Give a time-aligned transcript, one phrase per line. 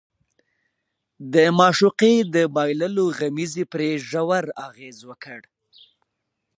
[1.33, 5.39] د معشوقې د بايللو غمېزې پرې ژور اغېز وکړ.